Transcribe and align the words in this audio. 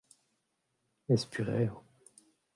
ez 1.13 1.23
purev. 1.31 1.73